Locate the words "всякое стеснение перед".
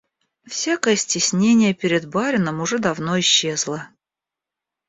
0.47-2.09